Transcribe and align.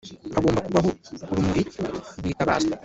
Hagomba 0.35 0.65
kubaho 0.65 0.89
urumuri 1.31 1.61
rwitabazwa 2.19 2.73